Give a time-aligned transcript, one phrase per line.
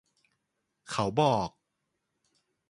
[0.91, 1.49] เขาบอก